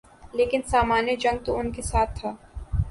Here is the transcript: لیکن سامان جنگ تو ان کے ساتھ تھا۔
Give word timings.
لیکن 0.33 0.61
سامان 0.67 1.05
جنگ 1.19 1.37
تو 1.45 1.57
ان 1.59 1.71
کے 1.71 1.81
ساتھ 1.81 2.19
تھا۔ 2.19 2.31